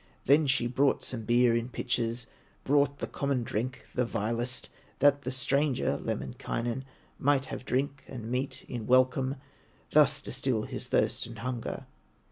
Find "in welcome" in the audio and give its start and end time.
8.67-9.35